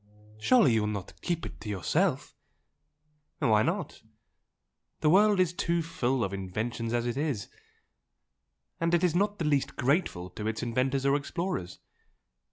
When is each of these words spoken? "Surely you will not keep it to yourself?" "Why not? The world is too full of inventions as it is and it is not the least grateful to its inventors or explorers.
"Surely 0.39 0.73
you 0.73 0.79
will 0.81 0.87
not 0.87 1.13
keep 1.21 1.45
it 1.45 1.61
to 1.61 1.69
yourself?" 1.69 2.33
"Why 3.37 3.61
not? 3.61 4.01
The 5.01 5.11
world 5.11 5.39
is 5.39 5.53
too 5.53 5.83
full 5.83 6.23
of 6.23 6.33
inventions 6.33 6.91
as 6.91 7.05
it 7.05 7.17
is 7.17 7.49
and 8.79 8.95
it 8.95 9.03
is 9.03 9.13
not 9.13 9.37
the 9.37 9.45
least 9.45 9.75
grateful 9.75 10.31
to 10.31 10.47
its 10.47 10.63
inventors 10.63 11.05
or 11.05 11.15
explorers. 11.15 11.77